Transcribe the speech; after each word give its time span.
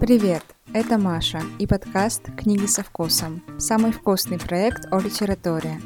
Привет, 0.00 0.42
это 0.72 0.96
Маша 0.96 1.42
и 1.58 1.66
подкаст 1.66 2.22
«Книги 2.34 2.64
со 2.64 2.82
вкусом»– 2.82 3.42
самый 3.58 3.92
вкусный 3.92 4.38
проект 4.38 4.86
о 4.90 4.98
литературе. 4.98 5.78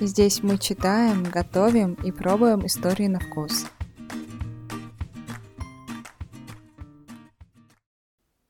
Здесь 0.00 0.42
мы 0.42 0.58
читаем, 0.58 1.22
готовим 1.22 1.94
и 1.94 2.10
пробуем 2.10 2.66
истории 2.66 3.06
на 3.06 3.20
вкус. 3.20 3.66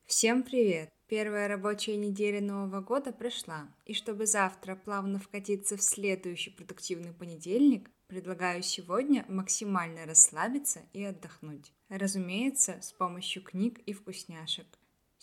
Всем 0.07 0.41
привет! 0.41 0.89
Первая 1.07 1.47
рабочая 1.47 1.97
неделя 1.97 2.41
Нового 2.41 2.81
года 2.81 3.11
прошла, 3.11 3.67
и 3.85 3.93
чтобы 3.93 4.25
завтра 4.25 4.75
плавно 4.75 5.19
вкатиться 5.19 5.77
в 5.77 5.83
следующий 5.83 6.49
продуктивный 6.49 7.13
понедельник, 7.13 7.91
предлагаю 8.07 8.63
сегодня 8.63 9.23
максимально 9.29 10.07
расслабиться 10.07 10.79
и 10.93 11.03
отдохнуть. 11.03 11.71
Разумеется, 11.89 12.79
с 12.81 12.91
помощью 12.91 13.43
книг 13.43 13.77
и 13.85 13.93
вкусняшек. 13.93 14.65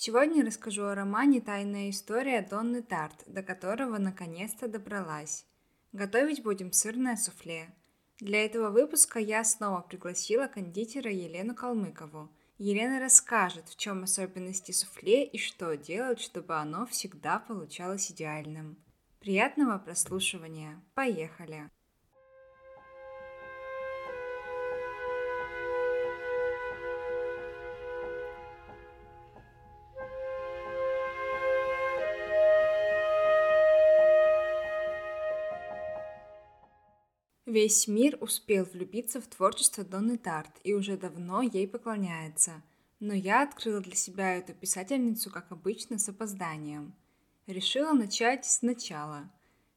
Сегодня 0.00 0.46
расскажу 0.46 0.84
о 0.84 0.94
романе 0.94 1.40
«Тайная 1.40 1.90
история 1.90 2.40
Донны 2.40 2.82
Тарт», 2.82 3.24
до 3.26 3.42
которого 3.42 3.98
наконец-то 3.98 4.68
добралась. 4.68 5.44
Готовить 5.90 6.44
будем 6.44 6.70
сырное 6.70 7.16
суфле. 7.16 7.74
Для 8.20 8.44
этого 8.44 8.70
выпуска 8.70 9.18
я 9.18 9.42
снова 9.42 9.80
пригласила 9.80 10.46
кондитера 10.46 11.10
Елену 11.10 11.52
Калмыкову. 11.56 12.30
Елена 12.58 13.00
расскажет, 13.00 13.68
в 13.68 13.76
чем 13.76 14.04
особенности 14.04 14.70
суфле 14.70 15.24
и 15.24 15.36
что 15.36 15.76
делать, 15.76 16.20
чтобы 16.20 16.54
оно 16.54 16.86
всегда 16.86 17.40
получалось 17.40 18.12
идеальным. 18.12 18.78
Приятного 19.18 19.78
прослушивания. 19.78 20.80
Поехали! 20.94 21.70
Весь 37.48 37.88
мир 37.88 38.16
успел 38.20 38.66
влюбиться 38.66 39.22
в 39.22 39.26
творчество 39.26 39.82
Донны 39.82 40.18
Тарт 40.18 40.60
и 40.64 40.74
уже 40.74 40.98
давно 40.98 41.40
ей 41.40 41.66
поклоняется. 41.66 42.62
Но 43.00 43.14
я 43.14 43.42
открыла 43.42 43.80
для 43.80 43.94
себя 43.94 44.36
эту 44.36 44.52
писательницу, 44.52 45.30
как 45.30 45.50
обычно, 45.50 45.98
с 45.98 46.10
опозданием. 46.10 46.92
Решила 47.46 47.94
начать 47.94 48.44
сначала. 48.44 49.30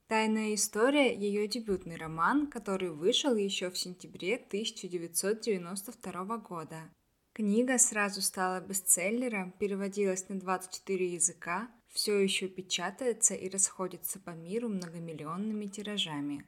«Тайная 0.09 0.53
история»— 0.53 1.15
ее 1.17 1.47
дебютный 1.47 1.95
роман, 1.95 2.47
который 2.47 2.89
вышел 2.89 3.37
еще 3.37 3.71
в 3.71 3.77
сентябре 3.77 4.35
1992 4.35 6.37
года. 6.39 6.89
Книга 7.31 7.77
сразу 7.77 8.21
стала 8.21 8.59
бестселлером, 8.59 9.53
переводилась 9.53 10.27
на 10.27 10.37
24 10.37 11.13
языка, 11.13 11.71
все 11.87 12.19
еще 12.19 12.49
печатается 12.49 13.33
и 13.33 13.47
расходится 13.47 14.19
по 14.19 14.31
миру 14.31 14.67
многомиллионными 14.67 15.67
тиражами. 15.67 16.45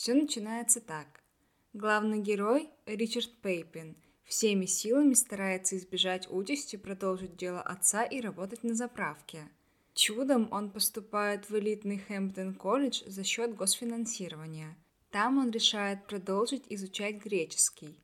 Все 0.00 0.14
начинается 0.14 0.80
так. 0.80 1.20
Главный 1.74 2.22
герой, 2.22 2.70
Ричард 2.86 3.34
Пейпин, 3.42 3.98
всеми 4.24 4.64
силами 4.64 5.12
старается 5.12 5.76
избежать 5.76 6.26
участи, 6.30 6.76
продолжить 6.76 7.36
дело 7.36 7.60
отца 7.60 8.04
и 8.04 8.22
работать 8.22 8.64
на 8.64 8.74
заправке. 8.74 9.50
Чудом 9.92 10.48
он 10.52 10.70
поступает 10.70 11.50
в 11.50 11.58
элитный 11.58 11.98
Хэмптон 11.98 12.54
колледж 12.54 13.02
за 13.08 13.24
счет 13.24 13.54
госфинансирования. 13.54 14.74
Там 15.10 15.36
он 15.36 15.50
решает 15.50 16.06
продолжить 16.06 16.64
изучать 16.70 17.22
греческий. 17.22 17.94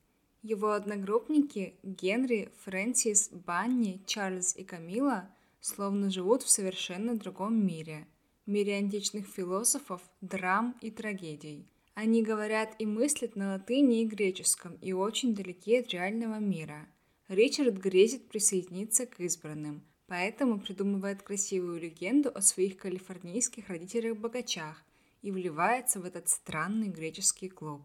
Его 0.42 0.72
одногруппники 0.72 1.76
Генри, 1.82 2.52
Фрэнсис, 2.64 3.30
Банни, 3.30 4.02
Чарльз 4.04 4.54
и 4.54 4.64
Камила 4.64 5.30
словно 5.62 6.10
живут 6.10 6.42
в 6.42 6.50
совершенно 6.50 7.16
другом 7.16 7.66
мире. 7.66 8.06
Мире 8.44 8.76
античных 8.76 9.26
философов, 9.26 10.02
драм 10.20 10.76
и 10.82 10.90
трагедий– 10.90 11.66
они 11.96 12.22
говорят 12.22 12.74
и 12.78 12.84
мыслят 12.84 13.36
на 13.36 13.54
латыни 13.54 14.02
и 14.02 14.06
греческом 14.06 14.74
и 14.82 14.92
очень 14.92 15.34
далеки 15.34 15.78
от 15.78 15.88
реального 15.88 16.38
мира. 16.38 16.86
Ричард 17.26 17.78
грезит 17.78 18.28
присоединиться 18.28 19.06
к 19.06 19.18
избранным, 19.18 19.82
поэтому 20.06 20.60
придумывает 20.60 21.22
красивую 21.22 21.80
легенду 21.80 22.30
о 22.34 22.42
своих 22.42 22.76
калифорнийских 22.76 23.70
родителях-богачах 23.70 24.84
и 25.22 25.32
вливается 25.32 25.98
в 25.98 26.04
этот 26.04 26.28
странный 26.28 26.88
греческий 26.88 27.48
клуб. 27.48 27.80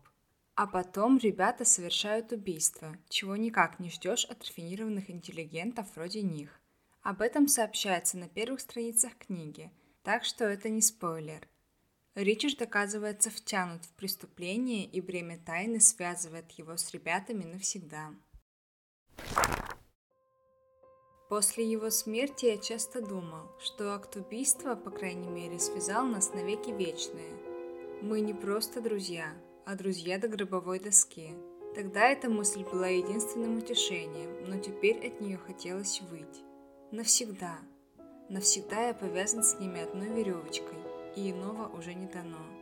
А 0.56 0.68
потом 0.68 1.18
ребята 1.18 1.64
совершают 1.64 2.34
убийство, 2.34 2.98
чего 3.08 3.38
никак 3.38 3.80
не 3.80 3.90
ждешь 3.90 4.26
от 4.26 4.44
рафинированных 4.44 5.10
интеллигентов 5.10 5.88
вроде 5.96 6.22
них. 6.22 6.60
Об 7.02 7.22
этом 7.22 7.48
сообщается 7.48 8.18
на 8.18 8.28
первых 8.28 8.60
страницах 8.60 9.16
книги, 9.18 9.72
так 10.04 10.26
что 10.26 10.44
это 10.44 10.68
не 10.68 10.82
спойлер. 10.82 11.48
Ричард 12.16 12.62
оказывается 12.62 13.30
втянут 13.30 13.86
в 13.86 13.94
преступление, 13.94 14.86
и 14.86 15.00
бремя 15.00 15.40
тайны 15.46 15.80
связывает 15.80 16.52
его 16.52 16.76
с 16.76 16.92
ребятами 16.92 17.46
навсегда. 17.46 18.14
После 21.30 21.72
его 21.72 21.90
смерти 21.90 22.48
я 22.48 22.58
часто 22.58 23.02
думал, 23.02 23.50
что 23.62 23.94
акт 23.94 24.18
убийства, 24.18 24.76
по 24.76 24.92
крайней 24.92 25.30
мере, 25.30 25.58
связал 25.58 26.06
нас 26.06 26.34
навеки 26.34 26.72
вечные. 26.72 27.32
Мы 28.02 28.20
не 28.20 28.34
просто 28.34 28.82
друзья, 28.82 29.34
а 29.66 29.76
друзья 29.76 30.18
до 30.18 30.28
гробовой 30.28 30.80
доски. 30.80 31.30
Тогда 31.76 32.10
эта 32.10 32.30
мысль 32.30 32.66
была 32.66 32.88
единственным 32.88 33.60
утешением, 33.60 34.50
но 34.50 34.60
теперь 34.60 35.08
от 35.08 35.22
нее 35.22 35.38
хотелось 35.38 36.02
выйти. 36.02 36.42
Навсегда. 36.92 37.60
Навсегда 38.28 38.88
я 38.88 38.94
повязан 38.94 39.44
с 39.44 39.58
ними 39.58 39.82
одной 39.82 40.10
веревочкой 40.10 40.91
и 41.16 41.32
иного 41.32 41.68
уже 41.68 41.94
не 41.94 42.08
дано. 42.08 42.62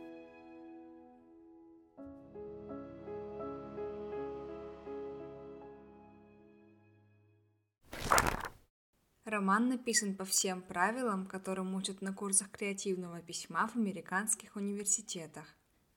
Роман 9.24 9.68
написан 9.68 10.16
по 10.16 10.24
всем 10.24 10.60
правилам, 10.60 11.26
которым 11.26 11.74
учат 11.74 12.02
на 12.02 12.12
курсах 12.12 12.50
креативного 12.50 13.20
письма 13.20 13.68
в 13.68 13.76
американских 13.76 14.56
университетах. 14.56 15.44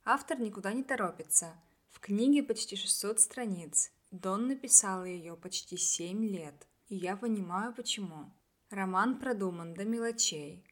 Автор 0.06 0.40
никуда 0.40 0.72
не 0.72 0.84
торопится. 0.84 1.56
В 1.90 2.00
книге 2.00 2.44
почти 2.44 2.76
600 2.76 3.20
страниц. 3.20 3.92
Дон 4.12 4.48
написала 4.48 5.06
ее 5.06 5.36
почти 5.36 5.78
7 5.78 6.24
лет, 6.24 6.68
и 6.90 6.96
я 6.96 7.18
понимаю 7.18 7.74
почему. 7.74 8.32
Роман 8.70 9.18
продуман 9.18 9.74
до 9.74 9.84
мелочей. 9.84 10.64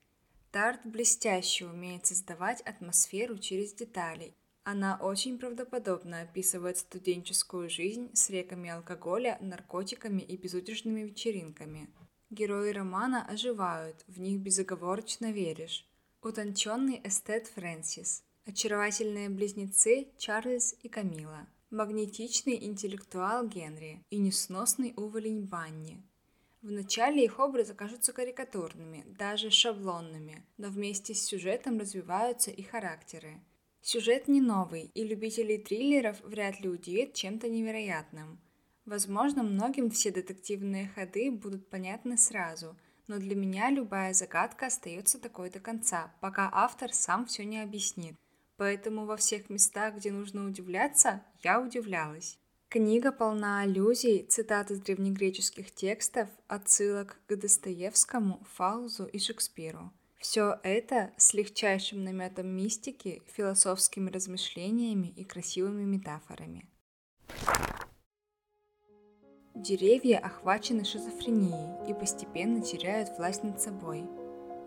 Тарт 0.52 0.82
блестяще 0.84 1.66
умеет 1.66 2.06
создавать 2.06 2.60
атмосферу 2.62 3.38
через 3.38 3.74
детали. 3.74 4.36
Она 4.64 4.98
очень 5.02 5.40
правдоподобно 5.40 6.22
описывает 6.22 6.78
студенческую 6.78 7.70
жизнь 7.70 8.10
с 8.14 8.30
реками 8.30 8.70
алкоголя, 8.70 9.38
наркотиками 9.40 10.22
и 10.22 10.36
безудержными 10.36 11.02
вечеринками. 11.02 11.90
Герои 12.30 12.72
романа 12.72 13.26
оживают, 13.26 14.04
в 14.08 14.20
них 14.20 14.42
безоговорочно 14.42 15.32
веришь. 15.32 15.88
Утонченный 16.22 17.02
эстет 17.04 17.48
Фрэнсис, 17.48 18.24
очаровательные 18.46 19.30
близнецы 19.30 20.10
Чарльз 20.18 20.76
и 20.84 20.90
Камила, 20.90 21.48
магнетичный 21.70 22.62
интеллектуал 22.66 23.48
Генри 23.48 24.06
и 24.10 24.18
несносный 24.18 24.94
уволень 24.98 25.46
Банни– 25.46 26.04
Вначале 26.62 27.26
их 27.26 27.40
образы 27.40 27.74
кажутся 27.74 28.14
карикатурными, 28.14 29.04
даже 29.18 29.50
шаблонными, 29.50 30.46
но 30.58 30.70
вместе 30.70 31.16
с 31.16 31.24
сюжетом 31.26 31.80
развиваются 31.80 32.52
и 32.52 32.62
характеры. 32.62 33.42
Сюжет 33.82 34.28
не 34.28 34.42
новый, 34.42 34.92
и 34.94 35.04
любителей 35.04 35.58
триллеров 35.58 36.22
вряд 36.22 36.60
ли 36.60 36.70
удивит 36.70 37.16
чем-то 37.16 37.50
невероятным. 37.50 38.40
Возможно, 38.86 39.42
многим 39.42 39.90
все 39.90 40.12
детективные 40.12 40.88
ходы 40.90 41.32
будут 41.32 41.68
понятны 41.70 42.16
сразу, 42.16 42.78
но 43.08 43.18
для 43.18 43.36
меня 43.36 43.72
любая 43.72 44.14
загадка 44.14 44.68
остается 44.68 45.20
такой 45.20 45.50
до 45.50 45.60
конца, 45.60 46.14
пока 46.22 46.48
автор 46.54 46.94
сам 46.94 47.26
все 47.26 47.44
не 47.44 47.60
объяснит. 47.60 48.16
Поэтому 48.58 49.06
во 49.06 49.18
всех 49.18 49.50
местах, 49.50 49.96
где 49.96 50.12
нужно 50.12 50.46
удивляться, 50.46 51.24
я 51.42 51.60
удивлялась. 51.60 52.38
Книга 52.72 53.12
полна 53.12 53.64
аллюзий, 53.64 54.24
цитат 54.30 54.72
из 54.72 54.80
древнегреческих 54.80 55.72
текстов, 55.76 56.30
отсылок 56.48 57.18
к 57.28 57.36
Достоевскому, 57.36 58.42
Фаузу 58.54 59.04
и 59.08 59.20
Шекспиру. 59.20 59.92
Все 60.20 60.58
это 60.64 61.12
с 61.18 61.34
легчайшим 61.34 62.06
наметом 62.06 62.48
мистики, 62.48 63.24
философскими 63.28 64.10
размышлениями 64.10 65.08
и 65.08 65.26
красивыми 65.26 65.84
метафорами. 65.84 66.70
Деревья 69.54 70.20
охвачены 70.20 70.86
шизофренией 70.86 71.92
и 71.92 71.94
постепенно 71.94 72.62
теряют 72.62 73.10
власть 73.18 73.44
над 73.44 73.60
собой. 73.60 74.06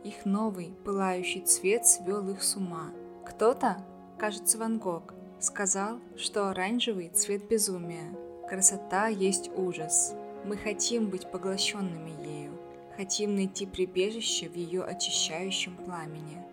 Их 0.05 0.27
новый, 0.27 0.75
пылающий 0.85 1.41
цвет 1.41 1.87
свел 1.87 2.29
их 2.29 2.43
с 2.43 2.55
ума. 2.55 2.93
Кто-то, 3.25 3.79
кажется, 4.19 4.59
Ван 4.59 4.79
Гог, 4.79 5.15
сказал, 5.45 6.01
что 6.17 6.49
оранжевый– 6.49 7.09
цвет 7.15 7.47
безумия. 7.47 8.15
Красота 8.49 9.09
есть 9.09 9.51
ужас. 9.55 10.15
Мы 10.45 10.57
хотим 10.57 11.09
быть 11.11 11.31
поглощенными 11.31 12.11
ею. 12.27 12.59
хотим 12.97 13.35
найти 13.35 13.67
прибежище 13.67 14.49
в 14.49 14.55
ее 14.55 14.85
очищающем 14.85 15.77
пламени. 15.77 16.45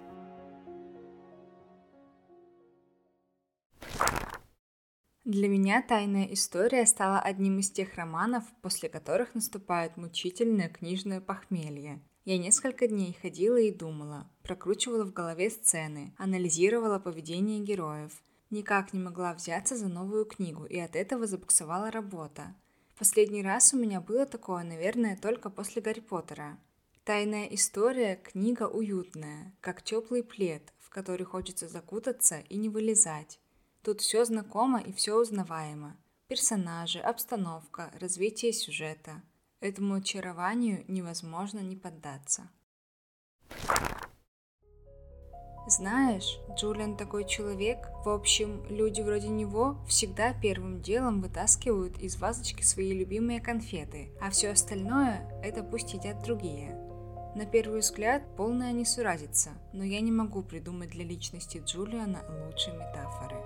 Для 5.24 5.48
меня 5.48 5.84
«Тайная 5.84 6.26
история» 6.34 6.86
стала 6.88 7.20
одним 7.20 7.60
из 7.60 7.70
тех 7.70 7.94
романов, 7.96 8.44
после 8.64 8.90
которых 8.90 9.36
наступает 9.36 9.96
мучительное 9.98 10.68
книжное 10.68 11.22
похмелье. 11.22 12.02
Я 12.26 12.38
несколько 12.38 12.88
дней 12.88 13.16
ходила 13.22 13.60
и 13.60 13.72
думала, 13.72 14.30
прокручивала 14.44 15.06
в 15.06 15.14
голове 15.14 15.50
сцены, 15.50 16.14
анализировала 16.18 16.98
поведение 16.98 17.60
героев. 17.60 18.12
Никак 18.52 18.92
не 18.92 19.00
могла 19.00 19.34
взяться 19.34 19.78
за 19.78 19.88
новую 19.88 20.26
книгу, 20.26 20.66
и 20.66 20.78
от 20.78 20.98
этого 20.98 21.26
забуксовала 21.26 21.90
работа. 21.90 22.54
Последний 23.00 23.42
раз 23.42 23.74
у 23.74 23.78
меня 23.78 24.02
было 24.02 24.26
такое, 24.26 24.64
наверное, 24.64 25.18
только 25.18 25.50
после 25.50 25.82
Гарри 25.82 26.02
Поттера. 26.02 26.60
«Тайная 27.06 27.46
история»— 27.46 28.16
книга 28.24 28.68
уютная, 28.68 29.56
как 29.62 29.82
теплый 29.82 30.22
плед, 30.22 30.74
в 30.80 30.90
который 30.90 31.26
хочется 31.26 31.70
закутаться 31.70 32.40
и 32.50 32.58
не 32.58 32.68
вылезать. 32.68 33.40
Тут 33.84 34.02
все 34.02 34.26
знакомо 34.26 34.82
и 34.82 34.92
все 34.92 35.16
узнаваемо. 35.16 35.98
Персонажи, 36.28 37.00
обстановка, 37.00 37.92
развитие 38.00 38.52
сюжета. 38.52 39.24
Этому 39.62 39.96
очарованию 39.96 40.84
невозможно 40.90 41.60
не 41.60 41.78
поддаться. 41.78 42.50
Знаешь, 45.72 46.38
Джулиан 46.58 46.98
такой 46.98 47.24
человек. 47.24 47.88
В 48.04 48.10
общем, 48.10 48.62
люди 48.68 49.00
вроде 49.00 49.30
него 49.30 49.78
всегда 49.88 50.34
первым 50.34 50.82
делом 50.82 51.22
вытаскивают 51.22 51.98
из 51.98 52.18
вазочки 52.18 52.62
свои 52.62 52.92
любимые 52.92 53.40
конфеты, 53.40 54.10
а 54.20 54.32
все 54.32 54.50
остальное 54.50 55.26
это 55.42 55.64
пусть 55.64 55.94
едят 55.94 56.22
другие. 56.24 56.76
На 57.38 57.46
первый 57.46 57.80
взгляд, 57.80 58.22
полная 58.36 58.74
несуразица, 58.74 59.52
но 59.72 59.86
я 59.86 60.02
не 60.02 60.12
могу 60.12 60.44
придумать 60.44 60.90
для 60.90 61.06
личности 61.06 61.64
Джулиана 61.66 62.20
лучшей 62.46 62.74
метафоры. 62.74 63.38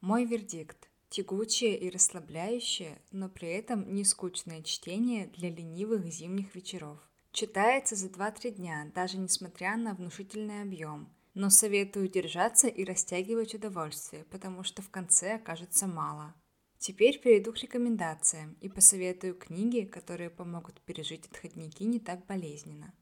Мой 0.00 0.24
вердикт– 0.26 0.87
тягучее 1.10 1.78
и 1.78 1.90
расслабляющее, 1.90 3.00
но 3.10 3.28
при 3.28 3.48
этом 3.48 3.94
не 3.94 4.04
скучное 4.04 4.62
чтение 4.62 5.26
для 5.26 5.50
ленивых 5.50 6.06
зимних 6.06 6.54
вечеров. 6.54 6.98
Читается 7.32 7.94
за 7.94 8.08
2-3 8.08 8.50
дня, 8.50 8.90
даже 8.94 9.18
несмотря 9.18 9.76
на 9.76 9.94
внушительный 9.94 10.62
объем. 10.62 11.08
Но 11.34 11.50
советую 11.50 12.08
держаться 12.08 12.68
и 12.68 12.84
растягивать 12.84 13.54
удовольствие, 13.54 14.24
потому 14.24 14.64
что 14.64 14.82
в 14.82 14.90
конце 14.90 15.34
окажется 15.34 15.86
мало. 15.86 16.34
Теперь 16.78 17.20
перейду 17.20 17.52
к 17.52 17.58
рекомендациям 17.58 18.56
и 18.60 18.68
посоветую 18.68 19.34
книги, 19.34 19.84
которые 19.84 20.30
помогут 20.30 20.80
пережить 20.80 21.26
отходники 21.26 21.82
не 21.82 21.98
так 22.00 22.24
болезненно. 22.26 22.94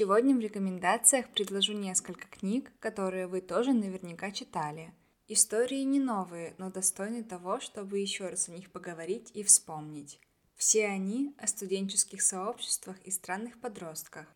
Сегодня 0.00 0.36
в 0.36 0.38
рекомендациях 0.38 1.28
предложу 1.30 1.72
несколько 1.72 2.28
книг, 2.28 2.70
которые 2.78 3.26
вы 3.26 3.40
тоже 3.40 3.72
наверняка 3.72 4.30
читали. 4.30 4.94
Истории 5.26 5.82
не 5.82 5.98
новые, 5.98 6.54
но 6.56 6.70
достойны 6.70 7.24
того, 7.24 7.58
чтобы 7.58 7.98
еще 7.98 8.28
раз 8.28 8.48
о 8.48 8.52
них 8.52 8.70
поговорить 8.70 9.32
и 9.34 9.42
вспомнить. 9.42 10.20
Все 10.54 10.86
они 10.86 11.34
о 11.36 11.48
студенческих 11.48 12.22
сообществах 12.22 12.96
и 13.02 13.10
странных 13.10 13.60
подростках. 13.60 14.32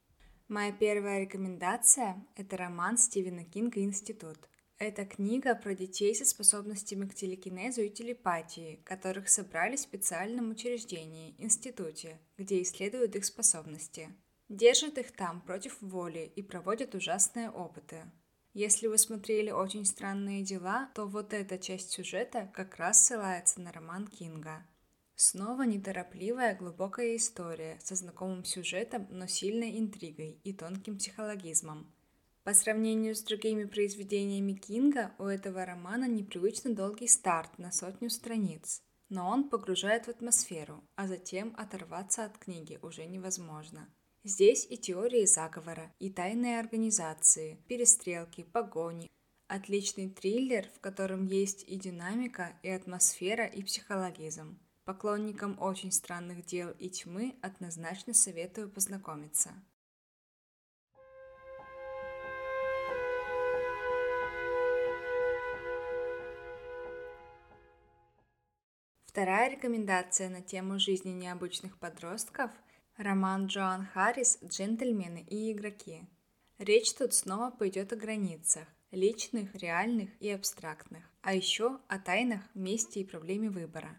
Моя 0.48 0.72
первая 0.72 1.20
рекомендация– 1.20 2.26
это 2.34 2.56
роман 2.56 2.98
Стивена 2.98 3.44
Кинга 3.44 3.82
«Институт». 3.82 4.38
Это 4.78 5.06
книга 5.06 5.54
про 5.54 5.76
детей 5.76 6.12
со 6.12 6.24
способностями 6.24 7.06
к 7.06 7.14
телекинезу 7.14 7.82
и 7.82 7.88
телепатии, 7.88 8.82
которых 8.84 9.28
собрали 9.28 9.76
в 9.76 9.80
специальном 9.80 10.50
учреждении– 10.50 11.36
институте, 11.38 12.18
где 12.36 12.60
исследуют 12.62 13.14
их 13.14 13.24
способности– 13.24 14.08
Держат 14.52 14.98
их 14.98 15.12
там 15.12 15.40
против 15.40 15.80
воли 15.80 16.30
и 16.36 16.42
проводят 16.42 16.94
ужасные 16.94 17.48
опыты. 17.48 18.02
Если 18.52 18.86
вы 18.86 18.98
смотрели 18.98 19.50
«Очень 19.50 19.86
странные 19.86 20.42
дела», 20.42 20.90
то 20.94 21.06
вот 21.06 21.32
эта 21.32 21.56
часть 21.56 21.92
сюжета 21.92 22.50
как 22.52 22.76
раз 22.76 23.02
ссылается 23.02 23.62
на 23.62 23.72
роман 23.72 24.06
Кинга. 24.06 24.66
Снова 25.14 25.62
неторопливая 25.62 26.54
глубокая 26.54 27.16
история 27.16 27.78
со 27.82 27.94
знакомым 27.94 28.44
сюжетом, 28.44 29.06
но 29.08 29.26
сильной 29.26 29.78
интригой 29.78 30.38
и 30.44 30.52
тонким 30.52 30.98
психологизмом. 30.98 31.90
По 32.44 32.52
сравнению 32.52 33.14
с 33.14 33.22
другими 33.22 33.64
произведениями 33.64 34.52
Кинга, 34.52 35.14
у 35.18 35.24
этого 35.24 35.64
романа 35.64 36.06
непривычно 36.06 36.74
долгий 36.74 37.08
старт 37.08 37.56
на 37.56 37.72
сотню 37.72 38.10
страниц. 38.10 38.82
Но 39.08 39.30
он 39.30 39.48
погружает 39.48 40.08
в 40.08 40.10
атмосферу, 40.10 40.84
а 40.94 41.08
затем 41.08 41.54
оторваться 41.56 42.26
от 42.26 42.36
книги 42.36 42.78
уже 42.82 43.06
невозможно– 43.06 43.88
Здесь 44.24 44.68
и 44.70 44.78
теории 44.78 45.26
заговора, 45.26 45.92
и 45.98 46.08
тайные 46.08 46.60
организации, 46.60 47.58
перестрелки, 47.66 48.44
погони. 48.44 49.10
Отличный 49.48 50.08
триллер, 50.08 50.68
в 50.76 50.78
котором 50.78 51.26
есть 51.26 51.64
и 51.66 51.74
динамика, 51.74 52.56
и 52.62 52.68
атмосфера, 52.68 53.44
и 53.46 53.64
психологизм. 53.64 54.60
Поклонникам 54.84 55.60
очень 55.60 55.90
странных 55.90 56.46
дел 56.46 56.70
и 56.70 56.88
тьмы 56.88 57.34
однозначно 57.42 58.14
советую 58.14 58.70
познакомиться. 58.70 59.50
Вторая 69.04 69.50
рекомендация 69.50 70.28
на 70.28 70.42
тему 70.42 70.78
жизни 70.78 71.10
необычных 71.10 71.76
подростков– 71.80 72.52
Роман 72.98 73.46
Джоан 73.46 73.86
Харрис 73.86 74.38
«Джентльмены 74.44 75.24
и 75.26 75.50
игроки». 75.50 76.04
Речь 76.58 76.92
тут 76.92 77.14
снова 77.14 77.50
пойдет 77.50 77.90
о 77.94 77.96
границах, 77.96 78.68
личных, 78.90 79.54
реальных 79.54 80.10
и 80.20 80.28
абстрактных, 80.28 81.02
а 81.22 81.34
еще 81.34 81.80
о 81.88 81.98
тайнах, 81.98 82.42
мести 82.54 82.98
и 82.98 83.04
проблеме 83.04 83.48
выбора. 83.48 83.98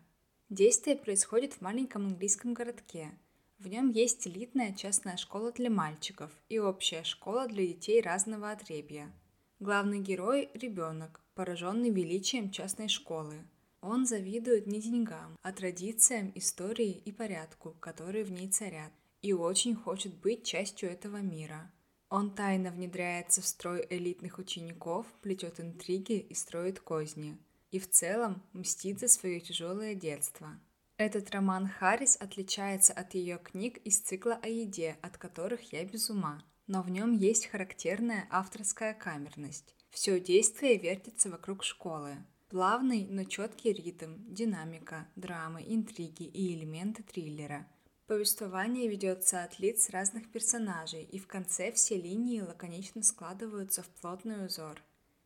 Действие 0.49 0.95
происходит 0.95 1.53
в 1.53 1.61
маленьком 1.61 2.05
английском 2.05 2.53
городке. 2.53 3.09
В 3.57 3.67
нем 3.67 3.89
есть 3.89 4.27
элитная 4.27 4.73
частная 4.73 5.17
школа 5.17 5.51
для 5.51 5.71
мальчиков 5.71 6.29
и 6.47 6.59
общая 6.59 7.03
школа 7.03 7.47
для 7.47 7.65
детей 7.65 8.00
разного 8.00 8.51
отребья. 8.51 9.12
Главный 9.59 10.01
герой– 10.01 10.51
ребенок, 10.53 11.19
пораженный 11.33 11.89
величием 11.89 12.51
частной 12.51 12.89
школы, 12.89 13.43
он 13.83 14.05
завидует 14.05 14.65
не 14.65 14.81
деньгам, 14.81 15.37
а 15.41 15.51
традициям, 15.51 16.31
истории 16.35 16.91
и 16.91 17.11
порядку, 17.11 17.75
которые 17.81 18.23
в 18.23 18.31
ней 18.31 18.47
царят, 18.47 18.93
и 19.21 19.33
очень 19.33 19.75
хочет 19.75 20.15
быть 20.15 20.45
частью 20.45 20.89
этого 20.89 21.17
мира. 21.17 21.69
Он 22.09 22.33
тайно 22.33 22.71
внедряется 22.71 23.41
в 23.41 23.45
строй 23.45 23.85
элитных 23.89 24.39
учеников, 24.39 25.05
плетет 25.21 25.59
интриги 25.59 26.17
и 26.17 26.33
строит 26.33 26.79
козни. 26.79 27.37
И 27.71 27.79
в 27.79 27.89
целом 27.89 28.41
мстит 28.53 28.99
за 28.99 29.09
свое 29.09 29.41
тяжелое 29.41 29.95
детство. 29.95 30.59
Этот 30.97 31.31
роман 31.31 31.67
Харрис 31.67 32.15
отличается 32.15 32.93
от 32.93 33.15
ее 33.15 33.37
книг 33.37 33.77
из 33.79 33.99
цикла 33.99 34.39
о 34.41 34.47
еде, 34.47 34.97
от 35.01 35.17
которых 35.17 35.73
я 35.73 35.83
без 35.83 36.09
ума. 36.09 36.41
Но 36.67 36.83
в 36.83 36.89
нем 36.89 37.11
есть 37.11 37.47
характерная 37.47 38.27
авторская 38.29 38.93
камерность. 38.93 39.75
Все 39.89 40.19
действие 40.21 40.77
вертится 40.77 41.29
вокруг 41.29 41.63
школы, 41.63 42.17
Плавный, 42.53 43.07
но 43.10 43.24
четкий 43.24 43.74
ритм, 43.74 44.13
динамика, 44.27 45.07
драмы, 45.15 45.63
интриги 45.65 46.22
и 46.22 46.53
элементы 46.53 47.01
триллера. 47.01 47.65
Повествование 48.05 48.88
ведется 48.88 49.43
от 49.43 49.57
лиц 49.57 49.89
разных 49.89 50.29
персонажей, 50.29 51.01
и 51.01 51.17
в 51.17 51.25
конце 51.25 51.72
все 51.72 52.00
линии 52.00 52.41
лаконично 52.41 53.01
складываются 53.01 53.81
в 53.81 53.88
плотный 53.88 54.45
узор. 54.45 54.79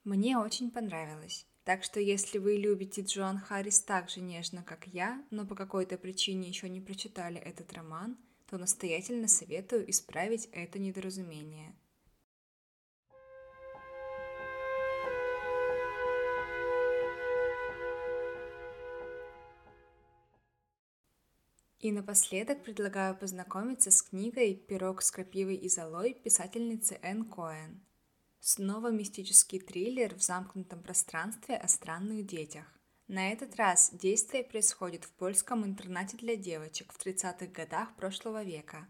Мне 0.05 0.38
очень 0.38 0.72
понравилось. 0.72 1.46
Так 1.65 1.84
что 1.84 2.00
если 2.00 2.38
вы 2.38 2.55
любите 2.55 3.01
Джоан 3.01 3.39
Харрис 3.39 3.81
так 3.81 4.10
же 4.10 4.22
нежно, 4.22 4.63
как 4.63 4.88
я, 4.88 5.22
но 5.29 5.46
по 5.46 5.53
какой-то 5.53 5.98
причине 5.98 6.48
еще 6.48 6.69
не 6.69 6.79
прочитали 6.79 7.41
этот 7.41 7.74
роман, 7.74 8.15
то 8.50 8.57
настоятельно 8.57 9.27
советую 9.27 9.89
исправить 9.89 10.48
это 10.53 10.79
недоразумение. 10.79 11.75
И 21.79 21.91
напоследок 21.91 22.63
предлагаю 22.63 23.15
познакомиться 23.15 23.91
с 23.91 24.01
книгой 24.01 24.55
«Пирог 24.55 25.03
с 25.03 25.12
крапивой 25.12 25.55
и 25.55 25.69
золой» 25.69 26.15
писательницы 26.15 26.98
Энн 27.03 27.25
Коэн. 27.25 27.79
Снова 28.39 28.89
мистический 28.89 29.60
триллер 29.60 30.15
в 30.15 30.24
замкнутом 30.24 30.81
пространстве 30.81 31.55
о 31.55 31.67
странных 31.67 32.25
детях. 32.25 32.65
На 33.07 33.31
этот 33.31 33.55
раз 33.57 33.91
действие 33.93 34.43
происходит 34.43 35.05
в 35.05 35.12
польском 35.12 35.65
интернате 35.65 36.17
для 36.17 36.36
девочек 36.36 36.91
в 36.91 37.05
30-х 37.05 37.46
годах 37.48 37.96
прошлого 37.96 38.43
века. 38.43 38.88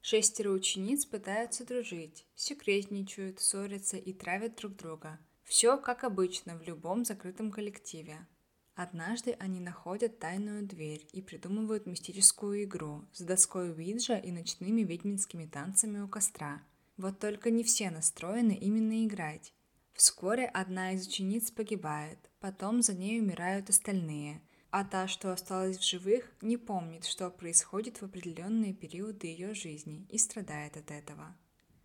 Шестеро 0.00 0.50
учениц 0.50 1.04
пытаются 1.04 1.66
дружить, 1.66 2.26
секретничают, 2.34 3.40
ссорятся 3.40 3.98
и 3.98 4.12
травят 4.12 4.56
друг 4.56 4.74
друга. 4.74 5.20
Все 5.44 5.76
как 5.76 6.02
обычно 6.02 6.56
в 6.56 6.62
любом 6.62 7.04
закрытом 7.04 7.52
коллективе. 7.52 8.26
Однажды 8.74 9.32
они 9.32 9.60
находят 9.60 10.18
тайную 10.18 10.66
дверь 10.66 11.06
и 11.12 11.20
придумывают 11.20 11.86
мистическую 11.86 12.64
игру 12.64 13.04
с 13.12 13.20
доской 13.20 13.70
Уиджа 13.70 14.16
и 14.16 14.32
ночными 14.32 14.80
ведьминскими 14.80 15.44
танцами 15.44 16.00
у 16.00 16.08
костра. 16.08 16.62
Вот 16.96 17.18
только 17.18 17.50
не 17.50 17.64
все 17.64 17.90
настроены 17.90 18.52
именно 18.52 19.04
играть. 19.04 19.52
Вскоре 19.92 20.46
одна 20.46 20.92
из 20.92 21.06
учениц 21.06 21.50
погибает, 21.50 22.30
потом 22.40 22.80
за 22.80 22.94
ней 22.94 23.20
умирают 23.20 23.68
остальные, 23.68 24.40
а 24.70 24.84
та, 24.84 25.06
что 25.06 25.32
осталась 25.32 25.76
в 25.76 25.86
живых, 25.86 26.32
не 26.40 26.56
помнит, 26.56 27.04
что 27.04 27.28
происходит 27.28 28.00
в 28.00 28.06
определенные 28.06 28.72
периоды 28.72 29.26
ее 29.26 29.52
жизни 29.52 30.06
и 30.08 30.16
страдает 30.16 30.78
от 30.78 30.90
этого. 30.90 31.36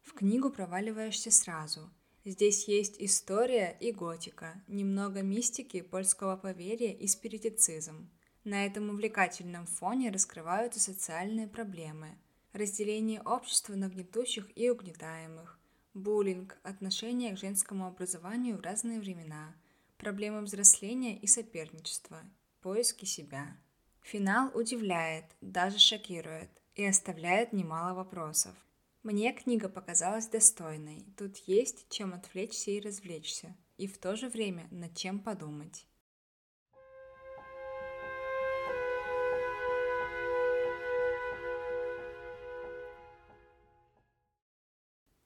В 0.03 0.13
книгу 0.13 0.49
проваливаешься 0.49 1.31
сразу– 1.31 1.91
Здесь 2.27 2.67
есть 2.67 2.97
история 2.99 3.77
и 3.79 3.93
готика, 3.93 4.61
немного 4.67 5.21
мистики, 5.21 5.79
польского 5.79 6.35
поверья 6.35 6.91
и 6.91 7.07
спиритицизм. 7.07 8.11
На 8.43 8.65
этом 8.65 8.89
увлекательном 8.89 9.65
фоне 9.65 10.11
раскрываются 10.11 10.81
социальные 10.81 11.47
проблемы, 11.47 12.17
разделение 12.51 13.21
общества 13.21 13.75
на 13.75 13.87
гнетущих 13.87 14.45
и 14.57 14.69
угнетаемых, 14.69 15.57
буллинг, 15.93 16.57
отношение 16.63 17.33
к 17.33 17.39
женскому 17.39 17.87
образованию 17.87 18.57
в 18.57 18.61
разные 18.61 18.99
времена, 18.99 19.55
проблемы 19.97 20.41
взросления 20.41 21.17
и 21.17 21.27
соперничества, 21.27 22.19
поиски 22.61 23.05
себя. 23.05 23.55
Финал 24.01 24.51
удивляет, 24.53 25.23
даже 25.39 25.79
шокирует 25.79 26.49
и 26.75 26.83
оставляет 26.83 27.53
немало 27.53 27.93
вопросов. 27.93 28.53
Мне 29.07 29.31
книга 29.31 29.69
показалась 29.69 30.27
достойной. 30.27 31.05
Тут 31.15 31.37
есть 31.47 31.87
чем 31.87 32.13
отвлечься 32.13 32.71
и 32.71 32.81
развлечься. 32.81 33.55
И 33.77 33.87
в 33.87 33.97
то 33.99 34.17
же 34.17 34.27
время 34.27 34.67
над 34.69 34.97
чем 34.97 35.21
подумать. 35.21 35.87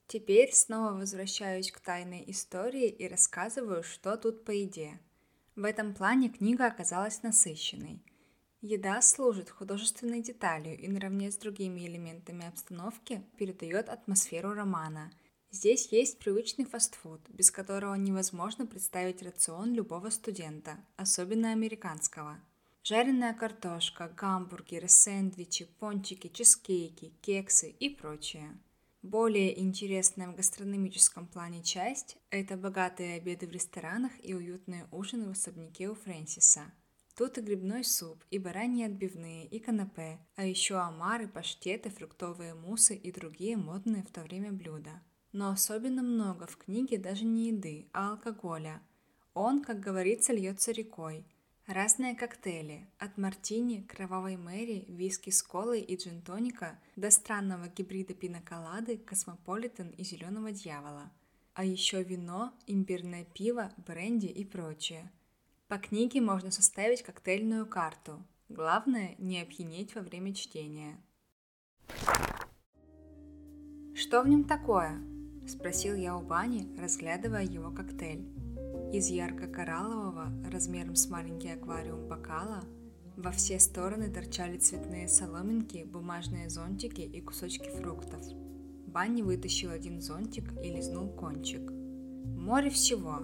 Теперь 0.06 0.54
снова 0.54 0.92
возвращаюсь 0.92 1.72
к 1.72 1.80
тайной 1.80 2.24
истории 2.28 2.88
и 2.88 3.08
рассказываю, 3.08 3.82
что 3.82 4.16
тут 4.16 4.46
по 4.46 4.64
идее. 4.64 5.00
В 5.56 5.64
этом 5.64 5.96
плане 5.96 6.30
книга 6.30 6.68
оказалась 6.68 7.24
насыщенной– 7.24 8.04
Еда 8.62 9.01
служит 9.01 9.50
художественной 9.50 10.22
деталью 10.22 10.77
и 10.77 10.88
наравне 10.88 11.32
с 11.32 11.38
другими 11.38 11.88
элементами 11.88 12.46
обстановки 12.46 13.24
передает 13.36 13.89
атмосферу 13.89 14.53
романа. 14.53 15.12
Здесь 15.50 15.91
есть 15.91 16.20
привычный 16.20 16.65
фастфуд, 16.65 17.22
без 17.30 17.50
которого 17.50 17.96
невозможно 17.96 18.68
представить 18.68 19.24
рацион 19.24 19.74
любого 19.74 20.12
студента, 20.12 20.77
особенно 20.96 21.51
американского. 21.53 22.39
Жареная 22.84 23.34
картошка, 23.34 24.13
гамбургеры, 24.15 24.88
сэндвичи, 24.88 25.65
пончики, 25.80 26.27
чизкейки, 26.27 27.13
кексы 27.22 27.72
и 27.72 27.89
прочее. 27.89 28.56
Более 29.01 29.60
интересная 29.60 30.27
в 30.27 30.36
гастрономическом 30.36 31.25
плане 31.25 31.63
часть– 31.63 32.18
это 32.30 32.58
богатые 32.58 33.15
обеды 33.15 33.48
в 33.48 33.51
ресторанах 33.51 34.12
и 34.22 34.36
уютные 34.36 34.88
ужины 34.91 35.30
в 35.30 35.32
особняке 35.32 35.89
у 35.89 35.96
Фрэнсиса– 35.96 36.72
Тут 37.22 37.38
и 37.38 37.42
грибной 37.42 37.84
суп, 37.84 38.24
и 38.32 38.40
бараньи 38.40 38.84
отбивные, 38.84 39.46
и 39.46 39.60
канапе, 39.60 40.18
а 40.36 40.44
еще 40.44 40.78
омары, 40.78 41.28
паштеты, 41.28 41.92
фруктовые 41.92 42.56
мусы 42.56 42.96
и 42.96 43.12
другие 43.12 43.58
модные 43.58 44.01
в 44.01 44.10
то 44.10 44.22
время 44.22 44.51
блюда. 44.51 45.04
Но 45.32 45.51
особенно 45.51 46.01
много 46.01 46.48
в 46.48 46.58
книге 46.58 46.98
даже 46.98 47.25
не 47.25 47.50
еды, 47.50 47.88
а 47.94 48.13
алкоголя. 48.13 48.82
Он, 49.36 49.62
как 49.62 49.80
говорится, 49.80 50.34
льется 50.34 50.72
рекой. 50.72 51.24
Разные 51.68 52.16
коктейли, 52.16 52.90
от 52.98 53.20
мартини, 53.20 53.86
кровавой 53.88 54.36
мэри, 54.36 54.86
виски 54.88 55.30
с 55.30 55.44
колой 55.44 55.82
и 55.82 55.96
джин-тоника 55.96 56.80
до 56.96 57.12
странного 57.12 57.68
гибрида 57.68 58.16
пиноколады, 58.16 58.98
космополитен 58.98 59.90
и 59.90 60.04
зеленого 60.04 60.51
дьявола. 60.51 61.12
А 61.54 61.66
еще 61.66 62.01
вино, 62.01 62.51
имбирное 62.66 63.25
пиво, 63.25 63.72
бренди 63.78 64.25
и 64.25 64.44
прочее– 64.44 65.12
по 65.72 65.78
книге 65.78 66.20
можно 66.20 66.51
составить 66.51 67.01
коктейльную 67.01 67.66
карту. 67.66 68.22
Главное– 68.50 69.16
не 69.20 69.42
опьянеть 69.42 69.96
во 69.96 70.01
время 70.01 70.34
чтения. 70.34 70.98
«Что 73.96 74.22
в 74.22 74.28
нем 74.28 74.44
такое?»– 74.44 75.01
спросил 75.48 75.96
я 75.96 76.18
у 76.18 76.22
Бани, 76.22 76.68
разглядывая 76.78 77.46
его 77.46 77.72
коктейль. 77.72 78.28
Из 78.92 79.08
ярко-кораллового, 79.08 80.34
размером 80.51 80.96
с 80.96 81.08
маленький 81.08 81.51
аквариум 81.51 82.06
бокала, 82.10 82.66
во 83.16 83.32
все 83.32 83.58
стороны 83.58 84.12
торчали 84.12 84.58
цветные 84.58 85.08
соломинки, 85.08 85.86
бумажные 85.86 86.50
зонтики 86.50 87.00
и 87.00 87.22
кусочки 87.22 87.70
фруктов. 87.70 88.22
Банни 88.88 89.22
вытащил 89.22 89.72
один 89.72 90.01
зонтик 90.01 90.51
и 90.66 90.70
лизнул 90.70 91.08
кончик. 91.08 91.62
Море 91.72 92.70
всего, 92.70 93.22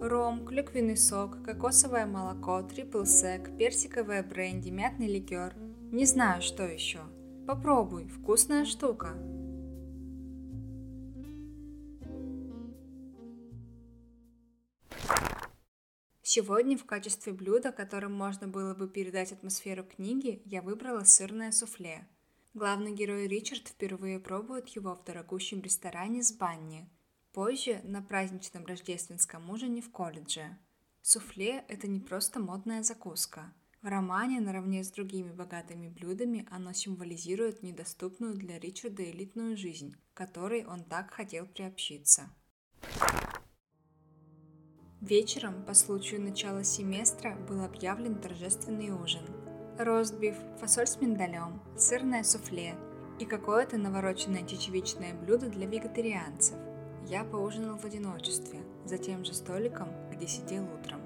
Ром, 0.00 0.46
клюквенный 0.46 0.96
сок, 0.96 1.42
кокосовое 1.42 2.06
молоко, 2.06 2.62
трипл 2.62 3.04
сек, 3.04 3.50
персиковое 3.58 4.22
бренди, 4.22 4.70
мятный 4.70 5.08
ликер. 5.08 5.56
Не 5.90 6.04
знаю, 6.04 6.40
что 6.40 6.62
еще. 6.62 7.00
Попробуй, 7.48 8.06
вкусная 8.06 8.64
штука. 8.64 9.16
Сегодня 16.22 16.78
в 16.78 16.84
качестве 16.84 17.32
блюда, 17.32 17.72
которым 17.72 18.12
можно 18.12 18.46
было 18.46 18.76
бы 18.76 18.88
передать 18.88 19.32
атмосферу 19.32 19.82
книги, 19.82 20.42
я 20.44 20.62
выбрала 20.62 21.02
сырное 21.02 21.50
суфле. 21.50 22.06
Главный 22.54 22.92
герой 22.92 23.26
Ричард 23.26 23.66
впервые 23.66 24.20
пробует 24.20 24.68
его 24.68 24.94
в 24.94 25.02
дорогущем 25.02 25.60
ресторане 25.60 26.22
с 26.22 26.32
банни– 26.32 26.88
Позже, 27.32 27.80
на 27.84 28.02
праздничном 28.02 28.64
рождественском 28.64 29.50
ужине 29.50 29.82
в 29.82 29.90
колледже. 29.90 30.58
Суфле– 31.02 31.64
это 31.68 31.86
не 31.86 32.00
просто 32.00 32.40
модная 32.40 32.82
закуска. 32.82 33.52
В 33.80 33.86
романе, 33.86 34.40
наравне 34.40 34.82
с 34.82 34.90
другими 34.90 35.30
богатыми 35.30 35.88
блюдами, 35.88 36.46
оно 36.50 36.72
символизирует 36.72 37.62
недоступную 37.62 38.34
для 38.34 38.58
Ричарда 38.58 39.04
элитную 39.04 39.56
жизнь, 39.56 39.94
которой 40.14 40.64
он 40.64 40.82
так 40.82 41.12
хотел 41.12 41.46
приобщиться. 41.46 42.28
Вечером, 45.00 45.64
по 45.64 45.74
случаю 45.74 46.20
начала 46.20 46.64
семестра, 46.64 47.36
был 47.36 47.62
объявлен 47.62 48.20
торжественный 48.20 48.90
ужин. 48.90 49.24
Ростбиф, 49.78 50.34
фасоль 50.58 50.88
с 50.88 51.00
миндалем, 51.00 51.62
сырное 51.76 52.24
суфле 52.24 52.76
и 53.20 53.24
какое-то 53.24 53.78
навороченное 53.78 54.44
чечевичное 54.44 55.14
блюдо 55.14 55.48
для 55.48 55.66
вегетарианцев. 55.68 56.58
Я 57.10 57.24
поужинал 57.24 57.78
в 57.78 57.86
одиночестве, 57.86 58.60
за 58.84 58.98
тем 58.98 59.24
же 59.24 59.32
столиком, 59.32 59.88
где 60.10 60.26
сидел 60.26 60.64
утром. 60.64 61.00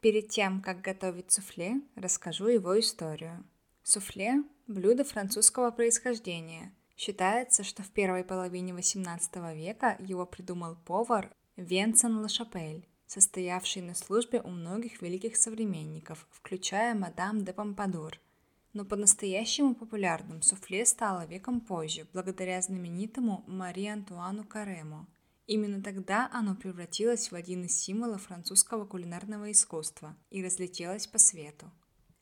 Перед 0.00 0.28
тем, 0.28 0.62
как 0.62 0.82
готовить 0.82 1.32
суфле, 1.32 1.80
расскажу 1.96 2.46
его 2.46 2.78
историю. 2.78 3.44
Суфле– 3.82 4.44
блюдо 4.68 5.02
французского 5.02 5.72
происхождения. 5.72 6.72
Считается, 6.96 7.64
что 7.64 7.82
в 7.82 7.90
первой 7.90 8.22
половине 8.22 8.72
XVIII 8.72 9.52
века 9.56 9.96
его 9.98 10.26
придумал 10.26 10.76
повар 10.76 11.34
Венсан 11.56 12.20
Лашапель, 12.20 12.86
состоявший 13.06 13.82
на 13.82 13.96
службе 13.96 14.40
у 14.40 14.48
многих 14.48 15.02
великих 15.02 15.36
современников, 15.36 16.28
включая 16.30 16.94
мадам 16.94 17.44
де 17.44 17.52
Помпадур– 17.52 18.20
но 18.72 18.84
по-настоящему 18.84 19.74
популярным 19.74 20.42
суфле 20.42 20.86
стало 20.86 21.26
веком 21.26 21.60
позже, 21.60 22.06
благодаря 22.12 22.60
знаменитому 22.62 23.44
Мари 23.46 23.86
Антуану 23.86 24.44
Карему. 24.44 25.06
Именно 25.46 25.82
тогда 25.82 26.30
оно 26.32 26.54
превратилось 26.54 27.32
в 27.32 27.34
один 27.34 27.64
из 27.64 27.76
символов 27.76 28.22
французского 28.22 28.84
кулинарного 28.84 29.50
искусства 29.50 30.16
и 30.30 30.44
разлетелось 30.44 31.08
по 31.08 31.18
свету. 31.18 31.70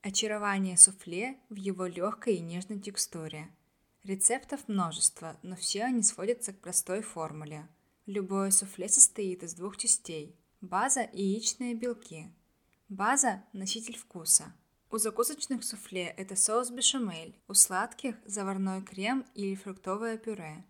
Очарование 0.00 0.78
суфле 0.78 1.38
в 1.50 1.57
его 1.57 1.85
легкой 1.87 2.37
и 2.37 2.40
нежной 2.40 2.81
текстуре. 2.81 3.49
Рецептов 4.05 4.67
множество, 4.69 5.37
но 5.43 5.57
все 5.57 5.85
они 5.85 6.02
сводятся 6.02 6.55
к 6.55 6.61
простой 6.61 7.02
формуле. 7.02 7.69
Любое 8.07 8.50
суфле 8.50 8.88
состоит 8.88 9.43
из 9.43 9.52
двух 9.52 9.76
частей– 9.76 10.35
база 10.62 11.02
и 11.02 11.23
яичные 11.23 11.75
белки. 11.75 12.33
База– 12.88 13.45
носитель 13.52 13.99
вкуса– 13.99 14.55
у 14.90 14.99
закусочных 14.99 15.64
суфле 15.64 16.07
это 16.16 16.35
соус 16.35 16.71
бешамель, 16.71 17.38
у 17.47 17.54
сладких– 17.54 18.16
заварной 18.25 18.83
крем 18.83 19.26
или 19.35 19.54
фруктовое 19.54 20.16
пюре. 20.16 20.64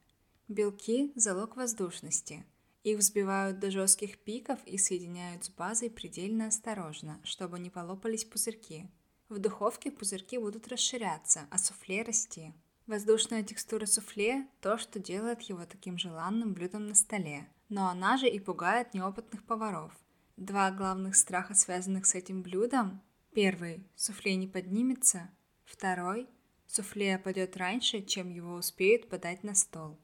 Белки– 0.49 1.13
залог 1.15 1.57
воздушности. 1.57 2.45
Их 2.83 2.99
взбивают 2.99 3.59
до 3.59 3.71
жестких 3.71 4.19
пиков 4.19 4.59
и 4.67 4.79
соединяют 4.79 5.45
с 5.45 5.51
базой 5.51 5.91
предельно 5.91 6.47
осторожно, 6.47 7.21
чтобы 7.23 7.59
не 7.59 7.71
полопались 7.71 8.25
пузырьки. 8.25 8.89
В 9.29 9.39
духовке 9.39 9.91
пузырьки 9.91 10.39
будут 10.39 10.69
расширяться, 10.69 11.47
а 11.51 11.59
суфле 11.59 12.03
расти. 12.03 12.55
Воздушная 12.87 13.43
текстура 13.43 13.85
суфле– 13.87 14.49
то, 14.61 14.79
что 14.79 14.99
делает 14.99 15.43
его 15.43 15.65
таким 15.67 15.99
желанным 15.99 16.55
блюдом 16.55 16.87
на 16.87 16.95
столе. 16.95 17.47
Но 17.69 17.89
она 17.89 18.17
же 18.17 18.27
и 18.29 18.41
пугает 18.41 18.95
неопытных 18.95 19.45
поваров. 19.45 19.93
Два 20.39 20.71
главных 20.71 21.15
страха, 21.15 21.55
связанных 21.55 22.07
с 22.07 22.15
этим 22.15 22.43
блюдом. 22.43 23.03
Первый– 23.35 23.87
суфле 23.95 24.37
не 24.37 24.47
поднимется. 24.47 25.31
Второй– 25.65 26.29
суфле 26.67 27.17
опадет 27.17 27.57
раньше, 27.57 28.03
чем 28.03 28.31
его 28.31 28.55
успеют 28.55 29.09
подать 29.09 29.45
на 29.45 29.55
стол. 29.55 29.99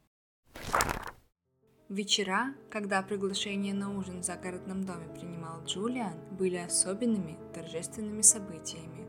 Вечера, 1.89 2.55
когда 2.71 3.03
приглашение 3.03 3.75
на 3.75 3.97
ужин 3.97 4.21
в 4.21 4.25
загородном 4.25 4.85
доме 4.85 5.07
принимал 5.15 5.65
Джулиан, 5.65 6.19
были 6.37 6.57
особенными 6.57 7.39
торжественными 7.53 8.23
событиями. 8.23 9.07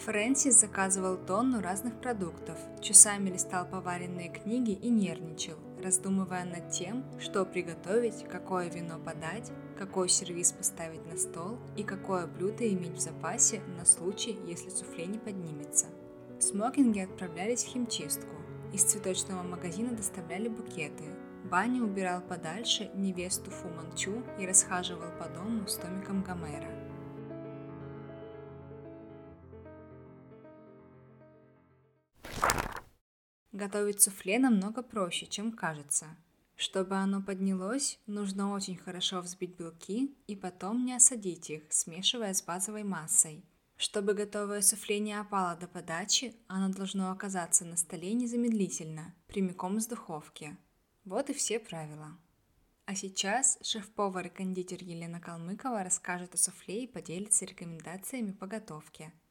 Фрэнсис 0.00 0.60
заказывал 0.60 1.16
тонну 1.16 1.60
разных 1.60 2.00
продуктов, 2.00 2.58
часами 2.80 3.30
листал 3.30 3.66
поваренные 3.66 4.30
книги 4.30 4.72
и 4.72 4.88
нервничал, 4.88 5.58
раздумывая 5.80 6.44
над 6.44 6.70
тем, 6.70 7.04
что 7.18 7.44
приготовить, 7.44 8.24
какое 8.28 8.68
вино 8.68 8.98
подать, 8.98 9.50
какой 9.78 10.08
сервиз 10.08 10.52
поставить 10.52 11.06
на 11.06 11.16
стол 11.16 11.58
и 11.76 11.82
какое 11.82 12.26
блюдо 12.26 12.68
иметь 12.68 12.96
в 12.96 13.00
запасе 13.00 13.60
на 13.78 13.84
случай, 13.84 14.38
если 14.46 14.70
суфле 14.70 15.06
не 15.06 15.18
поднимется. 15.18 15.86
Смокинги 16.38 17.00
отправлялись 17.00 17.64
в 17.64 17.68
химчистку. 17.68 18.34
Из 18.72 18.82
цветочного 18.82 19.42
магазина 19.42 19.92
доставляли 19.92 20.48
букеты. 20.48 21.04
Банни 21.44 21.80
убирал 21.80 22.20
подальше 22.20 22.90
невесту 22.94 23.50
Фу 23.50 23.68
Манчу 23.68 24.22
и 24.38 24.46
расхаживал 24.46 25.10
по 25.18 25.28
дому 25.28 25.66
с 25.66 25.76
томиком 25.76 26.22
Гомера. 26.22 26.79
Готовить 33.60 34.00
суфле 34.00 34.38
намного 34.38 34.82
проще, 34.82 35.26
чем 35.26 35.52
кажется. 35.52 36.16
Чтобы 36.56 36.94
оно 36.94 37.20
поднялось, 37.20 37.98
нужно 38.06 38.54
очень 38.54 38.78
хорошо 38.78 39.20
взбить 39.20 39.54
белки 39.54 40.16
и 40.26 40.34
потом 40.34 40.86
не 40.86 40.94
осадить 40.94 41.50
их, 41.50 41.64
смешивая 41.68 42.32
с 42.32 42.42
базовой 42.42 42.84
массой. 42.84 43.44
Чтобы 43.76 44.14
готовое 44.14 44.62
суфле 44.62 44.98
не 44.98 45.12
опало 45.12 45.56
до 45.56 45.68
подачи, 45.68 46.34
оно 46.48 46.72
должно 46.72 47.10
оказаться 47.10 47.66
на 47.66 47.76
столе 47.76 48.14
незамедлительно, 48.14 49.14
прямиком 49.26 49.76
из 49.76 49.86
духовки. 49.86 50.56
Вот 51.04 51.28
и 51.28 51.34
все 51.34 51.60
правила. 51.60 52.16
А 52.86 52.94
сейчас 52.94 53.58
шеф-повар 53.60 54.28
и 54.28 54.30
кондитер 54.30 54.82
Елена 54.82 55.20
Калмыкова 55.20 55.84
расскажет 55.84 56.34
о 56.34 56.38
суфле 56.38 56.84
и 56.84 56.90
поделится 56.90 57.44
рекомендациями 57.44 58.32
по 58.32 58.46
готовке– 58.46 59.12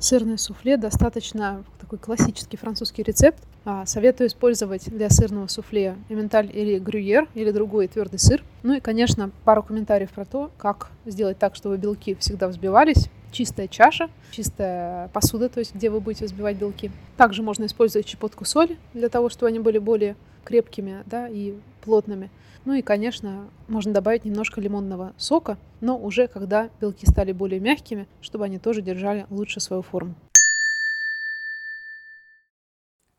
Сырное 0.00 0.36
суфле 0.36 0.76
достаточно 0.76 1.64
такой 1.80 1.98
классический 1.98 2.56
французский 2.56 3.02
рецепт. 3.02 3.42
А, 3.64 3.84
советую 3.84 4.28
использовать 4.28 4.88
для 4.88 5.10
сырного 5.10 5.48
суфле 5.48 5.96
эменталь 6.08 6.48
или 6.52 6.78
грюйер, 6.78 7.28
или 7.34 7.50
другой 7.50 7.88
твердый 7.88 8.20
сыр. 8.20 8.44
Ну 8.62 8.74
и, 8.74 8.80
конечно, 8.80 9.32
пару 9.44 9.62
комментариев 9.64 10.10
про 10.10 10.24
то, 10.24 10.52
как 10.56 10.90
сделать 11.04 11.38
так, 11.38 11.56
чтобы 11.56 11.78
белки 11.78 12.14
всегда 12.14 12.46
взбивались. 12.46 13.08
Чистая 13.32 13.66
чаша, 13.66 14.08
чистая 14.30 15.08
посуда, 15.08 15.48
то 15.48 15.58
есть 15.58 15.74
где 15.74 15.90
вы 15.90 16.00
будете 16.00 16.26
взбивать 16.26 16.56
белки. 16.56 16.92
Также 17.16 17.42
можно 17.42 17.66
использовать 17.66 18.08
щепотку 18.08 18.44
соли 18.44 18.78
для 18.94 19.08
того, 19.08 19.28
чтобы 19.28 19.48
они 19.48 19.58
были 19.58 19.78
более 19.78 20.14
крепкими 20.48 21.04
да, 21.04 21.28
и 21.28 21.54
плотными. 21.82 22.30
Ну 22.64 22.72
и, 22.72 22.82
конечно, 22.82 23.50
можно 23.68 23.92
добавить 23.92 24.24
немножко 24.24 24.62
лимонного 24.62 25.14
сока, 25.18 25.58
но 25.82 25.98
уже 25.98 26.26
когда 26.26 26.70
белки 26.80 27.06
стали 27.06 27.32
более 27.32 27.60
мягкими, 27.60 28.08
чтобы 28.22 28.46
они 28.46 28.58
тоже 28.58 28.80
держали 28.80 29.26
лучше 29.28 29.60
свою 29.60 29.82
форму. 29.82 30.14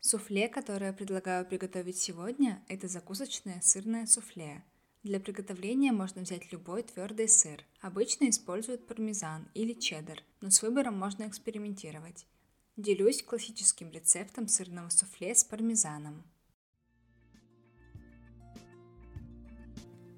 Суфле, 0.00 0.48
которое 0.48 0.86
я 0.86 0.92
предлагаю 0.92 1.46
приготовить 1.46 1.98
сегодня, 1.98 2.62
это 2.68 2.88
закусочное 2.88 3.60
сырное 3.62 4.06
суфле. 4.06 4.64
Для 5.04 5.20
приготовления 5.20 5.92
можно 5.92 6.22
взять 6.22 6.50
любой 6.52 6.82
твердый 6.82 7.28
сыр. 7.28 7.64
Обычно 7.80 8.28
используют 8.28 8.86
пармезан 8.88 9.48
или 9.54 9.72
чеддер, 9.72 10.22
но 10.40 10.50
с 10.50 10.62
выбором 10.62 10.98
можно 10.98 11.28
экспериментировать. 11.28 12.26
Делюсь 12.76 13.22
классическим 13.22 13.90
рецептом 13.90 14.48
сырного 14.48 14.88
суфле 14.88 15.34
с 15.34 15.44
пармезаном. 15.44 16.24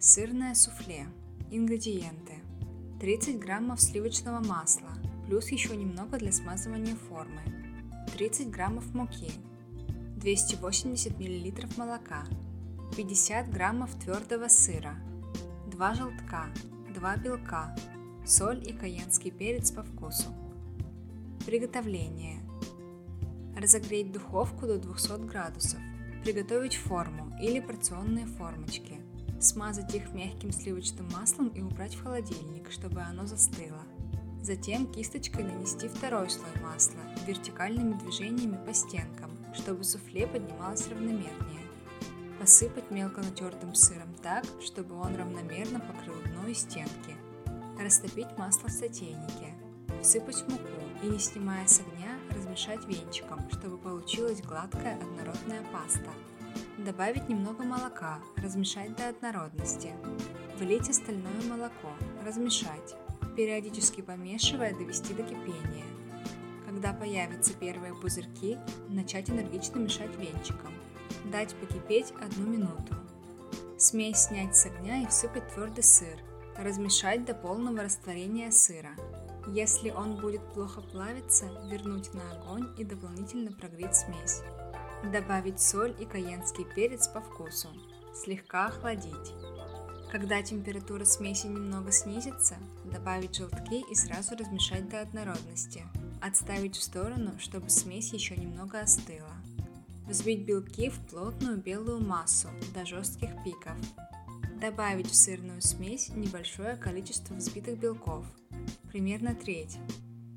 Сырное 0.04 0.56
суфле. 0.56 1.06
Ингредиенты. 1.52 2.40
30 2.98 3.38
граммов 3.38 3.80
сливочного 3.80 4.44
масла, 4.44 4.90
плюс 5.28 5.52
еще 5.52 5.76
немного 5.76 6.18
для 6.18 6.32
смазывания 6.32 6.96
формы. 6.96 7.40
30 8.12 8.50
граммов 8.50 8.92
муки. 8.94 9.30
280 10.16 11.20
мл 11.20 11.68
молока. 11.76 12.24
50 12.96 13.52
граммов 13.52 13.94
твердого 13.94 14.48
сыра. 14.48 14.96
2 15.68 15.94
желтка. 15.94 16.46
2 16.92 17.16
белка. 17.18 17.72
Соль 18.26 18.68
и 18.68 18.72
каенский 18.72 19.30
перец 19.30 19.70
по 19.70 19.84
вкусу. 19.84 20.34
Приготовление. 21.46 22.40
Разогреть 23.56 24.10
духовку 24.10 24.66
до 24.66 24.78
200 24.78 25.26
градусов. 25.28 25.78
Приготовить 26.24 26.74
форму 26.74 27.32
или 27.40 27.60
порционные 27.60 28.26
формочки– 28.26 28.98
смазать 29.44 29.94
их 29.94 30.12
мягким 30.12 30.52
сливочным 30.52 31.08
маслом 31.12 31.48
и 31.48 31.60
убрать 31.60 31.94
в 31.94 32.02
холодильник, 32.02 32.70
чтобы 32.70 33.00
оно 33.00 33.26
застыло. 33.26 33.82
Затем 34.42 34.86
кисточкой 34.86 35.44
нанести 35.44 35.88
второй 35.88 36.28
слой 36.28 36.50
масла 36.62 37.00
вертикальными 37.26 37.94
движениями 37.94 38.58
по 38.66 38.74
стенкам, 38.74 39.30
чтобы 39.54 39.84
суфле 39.84 40.26
поднималось 40.26 40.88
равномернее. 40.88 41.62
Посыпать 42.40 42.90
мелко 42.90 43.20
натертым 43.20 43.74
сыром 43.74 44.12
так, 44.20 44.44
чтобы 44.60 44.96
он 44.96 45.14
равномерно 45.14 45.78
покрыл 45.78 46.16
дно 46.24 46.48
и 46.48 46.54
стенки. 46.54 47.16
Растопить 47.80 48.36
масло 48.36 48.68
в 48.68 48.72
сотейнике. 48.72 49.54
Всыпать 50.02 50.42
муку 50.48 50.64
и, 51.04 51.06
не 51.06 51.20
снимая 51.20 51.64
с 51.68 51.80
огня, 51.80 52.18
размешать 52.30 52.84
венчиком, 52.88 53.48
чтобы 53.52 53.78
получилась 53.78 54.42
гладкая 54.42 54.98
однородная 55.00 55.62
паста. 55.72 56.10
Добавить 56.78 57.28
немного 57.28 57.62
молока, 57.64 58.18
размешать 58.36 58.96
до 58.96 59.08
однородности. 59.08 59.92
Влить 60.58 60.90
остальное 60.90 61.42
молоко, 61.48 61.90
размешать, 62.24 62.96
периодически 63.36 64.00
помешивая 64.00 64.74
довести 64.74 65.14
до 65.14 65.22
кипения. 65.22 65.84
Когда 66.66 66.92
появятся 66.92 67.54
первые 67.54 67.94
пузырьки, 67.94 68.58
начать 68.88 69.30
энергично 69.30 69.78
мешать 69.78 70.16
венчиком. 70.16 70.72
Дать 71.30 71.54
покипеть 71.56 72.12
одну 72.20 72.46
минуту. 72.46 72.96
Смесь 73.78 74.24
снять 74.24 74.56
с 74.56 74.66
огня 74.66 75.02
и 75.02 75.06
всыпать 75.06 75.52
твердый 75.52 75.84
сыр. 75.84 76.18
Размешать 76.56 77.24
до 77.24 77.34
полного 77.34 77.82
растворения 77.82 78.50
сыра. 78.50 78.90
Если 79.48 79.90
он 79.90 80.16
будет 80.16 80.40
плохо 80.52 80.80
плавиться, 80.80 81.46
вернуть 81.70 82.14
на 82.14 82.22
огонь 82.32 82.68
и 82.78 82.84
дополнительно 82.84 83.52
прогреть 83.52 83.96
смесь. 83.96 84.42
Добавить 85.10 85.60
соль 85.60 85.94
и 85.98 86.04
каенский 86.04 86.64
перец 86.64 87.08
по 87.08 87.20
вкусу. 87.20 87.68
Слегка 88.14 88.66
охладить. 88.66 89.34
Когда 90.12 90.40
температура 90.42 91.04
смеси 91.04 91.46
немного 91.46 91.90
снизится, 91.90 92.54
добавить 92.84 93.34
желтки 93.34 93.82
и 93.90 93.94
сразу 93.96 94.36
размешать 94.36 94.88
до 94.88 95.00
однородности. 95.00 95.82
Отставить 96.20 96.76
в 96.76 96.82
сторону, 96.82 97.32
чтобы 97.40 97.68
смесь 97.68 98.12
еще 98.12 98.36
немного 98.36 98.80
остыла. 98.80 99.32
Взбить 100.06 100.44
белки 100.44 100.88
в 100.88 100.98
плотную 101.08 101.56
белую 101.56 102.00
массу 102.00 102.48
до 102.72 102.86
жестких 102.86 103.30
пиков. 103.42 103.76
Добавить 104.60 105.10
в 105.10 105.16
сырную 105.16 105.62
смесь 105.62 106.10
небольшое 106.10 106.76
количество 106.76 107.34
взбитых 107.34 107.76
белков, 107.76 108.24
примерно 108.88 109.34
треть. 109.34 109.78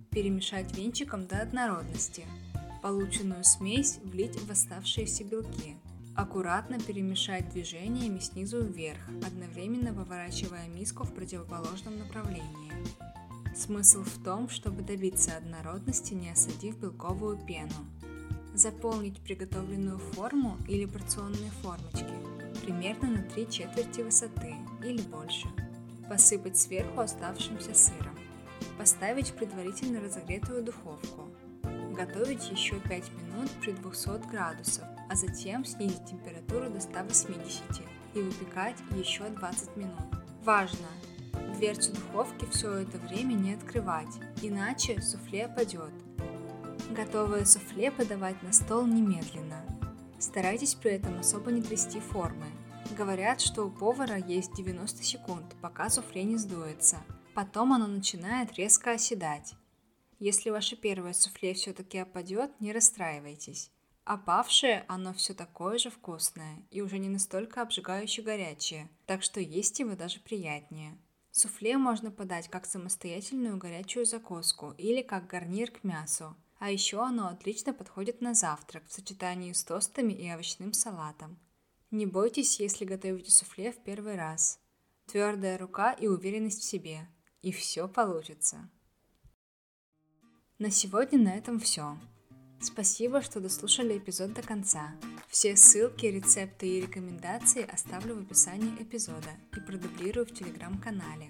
Перемешать 0.10 0.76
венчиком 0.76 1.28
до 1.28 1.42
однородности– 1.42 2.26
Полученную 2.86 3.44
смесь 3.44 3.98
влить 4.04 4.40
в 4.40 4.52
оставшиеся 4.52 5.24
белки. 5.24 5.76
Аккуратно 6.16 6.80
перемешать 6.80 7.50
движениями 7.50 8.20
снизу 8.20 8.62
вверх, 8.62 9.00
одновременно 9.26 9.92
выворачивая 9.92 10.68
миску 10.68 11.04
в 11.04 11.12
противоположном 11.12 11.98
направлении. 11.98 12.72
Смысл 13.56 14.04
в 14.04 14.24
том, 14.24 14.50
чтобы 14.50 14.84
добиться 14.84 15.36
однородности, 15.36 16.14
не 16.14 16.30
осадив 16.30 16.78
белковую 16.78 17.44
пену. 17.48 17.74
Заполнить 18.54 19.20
приготовленную 19.20 19.98
форму 19.98 20.56
или 20.68 20.86
порционные 20.86 21.50
формочки 21.64 22.14
примерно 22.62 23.10
на 23.10 23.24
3 23.24 23.50
четверти 23.50 24.02
высоты 24.02 24.54
или 24.84 25.02
больше. 25.02 25.48
Посыпать 26.08 26.56
сверху 26.56 27.00
оставшимся 27.00 27.74
сыром. 27.74 28.16
Поставить 28.78 29.30
в 29.30 29.34
предварительно 29.34 30.02
разогретую 30.02 30.64
духовку 30.64 31.35
Готовить 31.96 32.50
еще 32.52 32.80
5 32.80 33.12
минут 33.12 33.50
при 33.62 33.72
200 33.72 34.30
градусах 34.30 34.86
а 35.10 35.16
затем 35.16 35.66
снизить 35.66 36.06
температуру 36.06 36.70
до 36.70 36.80
180 36.80 37.62
и 38.14 38.22
выпекать 38.22 38.78
еще 38.96 39.24
20 39.30 39.76
минут. 39.78 40.00
Важно! 40.44 40.88
Дверцу 41.58 41.94
духовки 41.94 42.46
все 42.52 42.80
это 42.80 42.98
время 42.98 43.34
не 43.34 43.54
открывать, 43.54 44.14
иначе 44.42 45.02
суфле 45.02 45.48
падет. 45.48 45.94
Готовое 46.92 47.46
суфле 47.46 47.92
подавать 47.92 48.42
на 48.44 48.54
стол 48.54 48.86
немедленно. 48.86 49.64
Старайтесь 50.20 50.76
при 50.76 50.92
этом 50.92 51.20
особо 51.20 51.52
не 51.52 51.62
трясти 51.62 52.00
формы. 52.00 52.46
Говорят, 52.98 53.42
что 53.42 53.66
у 53.66 53.72
повара 53.72 54.18
есть 54.18 54.54
90 54.56 55.04
секунд, 55.04 55.56
пока 55.62 55.90
суфле 55.90 56.24
не 56.24 56.38
сдуется. 56.38 56.98
Потом 57.34 57.74
оно 57.74 57.88
начинает 57.88 58.54
резко 58.58 58.92
оседать. 58.92 59.56
Если 60.28 60.50
ваше 60.50 60.76
первое 60.76 61.14
суфле 61.14 61.54
все-таки 61.54 62.00
опадет, 62.00 62.60
не 62.60 62.74
расстраивайтесь. 62.74 63.70
Опавшее 64.06 64.84
оно 64.88 65.14
все 65.14 65.36
такое 65.36 65.78
же 65.78 65.92
вкусное 65.92 66.66
и 66.72 66.82
уже 66.82 66.98
не 66.98 67.10
настолько 67.10 67.62
обжигающе 67.62 68.24
горячее, 68.24 68.90
так 69.06 69.22
что 69.22 69.40
есть 69.40 69.78
его 69.78 69.96
даже 69.96 70.20
приятнее. 70.20 70.98
Суфле 71.30 71.78
можно 71.78 72.10
подать 72.10 72.48
как 72.48 72.66
самостоятельную 72.66 73.58
горячую 73.58 74.08
закуску 74.08 74.74
или 74.80 75.04
как 75.04 75.28
гарнир 75.28 75.70
к 75.70 75.84
мясу. 75.84 76.36
А 76.58 76.72
еще 76.72 77.04
оно 77.04 77.28
отлично 77.28 77.72
подходит 77.72 78.20
на 78.22 78.34
завтрак 78.34 78.88
в 78.88 78.94
сочетании 78.94 79.54
с 79.54 79.64
тостами 79.64 80.14
и 80.14 80.34
овощным 80.34 80.74
салатом. 80.74 81.38
Не 81.92 82.08
бойтесь, 82.08 82.60
если 82.60 82.84
готовите 82.84 83.30
суфле 83.30 83.72
в 83.72 83.78
первый 83.84 84.16
раз. 84.16 84.60
Твердая 85.06 85.60
рука 85.60 85.92
и 85.94 86.08
уверенность 86.08 86.62
в 86.62 86.68
себе. 86.68 87.08
И 87.44 87.52
все 87.52 87.88
получится. 87.88 88.72
На 90.58 90.72
сегодня 90.72 91.20
на 91.20 91.36
этом 91.36 91.60
все. 91.60 91.98
Спасибо, 92.62 93.22
что 93.22 93.42
дослушали 93.42 93.98
эпизод 93.98 94.32
до 94.32 94.42
конца. 94.42 94.96
Все 95.28 95.58
ссылки, 95.58 96.06
рецепты 96.06 96.66
и 96.66 96.82
рекомендации 96.82 97.70
оставлю 97.70 98.16
в 98.16 98.20
описании 98.20 98.72
эпизода 98.82 99.32
и 99.52 99.60
продублирую 99.60 100.26
в 100.26 100.34
телеграм-канале. 100.34 101.30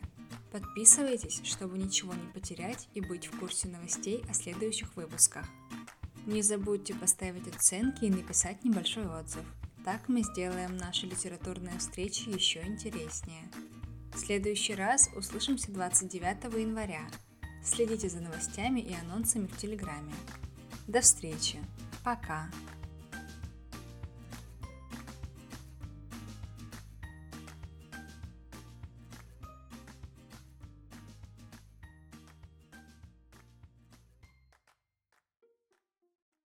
Подписывайтесь, 0.51 1.41
чтобы 1.43 1.79
ничего 1.79 2.13
не 2.13 2.31
потерять 2.33 2.87
и 2.93 3.01
быть 3.01 3.25
в 3.25 3.39
курсе 3.39 3.67
новостей 3.67 4.23
о 4.29 4.35
следующих 4.35 4.95
выпусках. 4.95 5.47
Не 6.27 6.43
забудьте 6.43 6.93
поставить 6.93 7.47
оценки 7.47 8.05
и 8.05 8.11
написать 8.11 8.63
небольшой 8.63 9.07
отзыв. 9.07 9.43
Так 9.83 10.07
мы 10.07 10.21
сделаем 10.21 10.77
наши 10.77 11.07
литературные 11.07 11.79
встречи 11.79 12.29
еще 12.29 12.61
интереснее. 12.63 13.49
В 14.13 14.19
следующий 14.19 14.75
раз 14.75 15.09
услышимся 15.15 15.71
29 15.71 16.43
января. 16.59 17.07
Следите 17.65 18.09
за 18.09 18.21
новостями 18.21 18.79
и 18.79 18.93
анонсами 18.93 19.47
в 19.47 19.57
Телеграме. 19.57 20.13
До 20.87 21.01
встречи. 21.01 21.57
Пока. 22.03 22.47